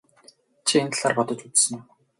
[0.67, 1.81] Чи энэ талаар бодож үзсэн үү?